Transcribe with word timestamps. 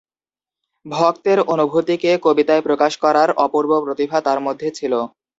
ভক্তের 0.85 1.39
অনুভূতিকে 1.53 2.11
কবিতায় 2.23 2.61
প্রকাশ 2.61 2.93
করার 3.03 3.29
অপূর্ব 3.45 3.71
প্রতিভা 3.85 4.17
তার 4.21 4.39
মধ্যে 4.41 4.67
ছিল। 4.71 4.93